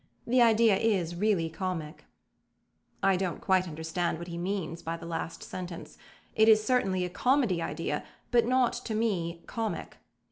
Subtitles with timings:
[0.25, 2.05] The idea is really comic."
[3.03, 5.95] I don't quite understand what he means by the last sentence:
[6.33, 9.97] it is certainly a comedy idea, but not to me comic.